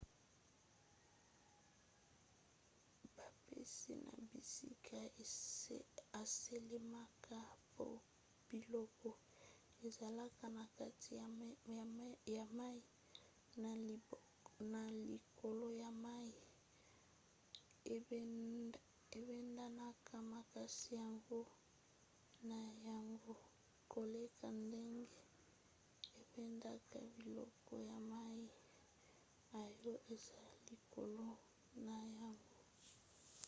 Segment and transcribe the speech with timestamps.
[3.15, 4.99] bampasi na bisika
[6.21, 7.39] esalemaka
[7.75, 7.87] po
[8.47, 9.09] biloko
[9.87, 11.09] ezalaka na kati
[12.35, 12.81] ya mai
[14.71, 16.29] na likolo ya mai
[19.21, 21.41] ebendanaka makasi yango
[22.49, 22.59] na
[22.89, 23.35] yango
[23.93, 25.17] koleka ndenge
[26.21, 28.43] ebendaka biloko ya mai
[29.63, 31.27] oyo eza likolo
[31.85, 32.57] na yango